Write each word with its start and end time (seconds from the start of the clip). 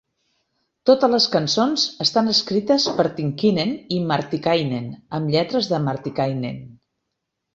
Totes 0.89 1.11
les 1.15 1.25
cançons 1.35 1.83
estan 2.05 2.31
escrites 2.31 2.87
per 3.01 3.05
Tynkkynen 3.19 3.75
i 3.97 4.01
Martikainen, 4.13 4.87
amb 5.19 5.33
lletres 5.35 5.69
de 5.75 5.81
Martikainen. 5.89 6.57